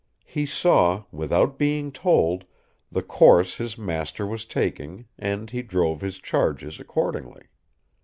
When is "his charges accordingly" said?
6.01-7.43